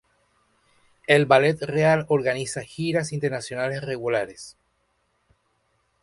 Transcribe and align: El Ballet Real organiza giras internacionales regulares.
El 1.05 1.27
Ballet 1.27 1.59
Real 1.61 2.05
organiza 2.09 2.61
giras 2.63 3.11
internacionales 3.13 3.83
regulares. 3.83 4.57